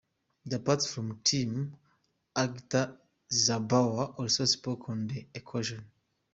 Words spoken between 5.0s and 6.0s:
the occasion.